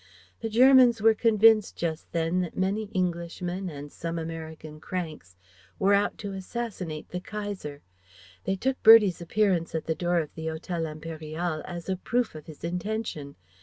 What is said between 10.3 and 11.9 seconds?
the Hotel Impérial as